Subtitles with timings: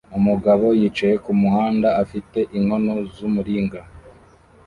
[0.17, 3.79] Umugabo yicaye kumuhanda afite inkono z'umuringa